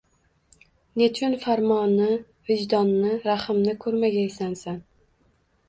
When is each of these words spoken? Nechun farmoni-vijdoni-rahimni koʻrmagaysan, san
Nechun 1.01 1.37
farmoni-vijdoni-rahimni 1.43 3.79
koʻrmagaysan, 3.87 4.61
san 4.67 4.85